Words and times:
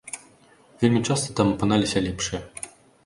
Вельмі 0.83 1.01
часта 1.11 1.35
там 1.41 1.53
апыналіся 1.53 2.05
лепшыя. 2.07 2.41